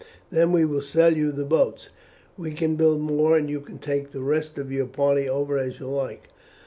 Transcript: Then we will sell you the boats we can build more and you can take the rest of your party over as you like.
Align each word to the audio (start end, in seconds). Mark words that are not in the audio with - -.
Then 0.31 0.51
we 0.51 0.65
will 0.65 0.81
sell 0.81 1.15
you 1.15 1.31
the 1.31 1.45
boats 1.45 1.89
we 2.35 2.53
can 2.53 2.75
build 2.75 3.01
more 3.01 3.37
and 3.37 3.47
you 3.47 3.59
can 3.61 3.77
take 3.77 4.09
the 4.09 4.23
rest 4.23 4.57
of 4.57 4.71
your 4.71 4.87
party 4.87 5.29
over 5.29 5.59
as 5.59 5.79
you 5.79 5.85
like. 5.85 6.29